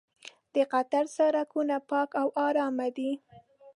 [0.53, 3.11] د قطر سړکونه پاک او ارام دي.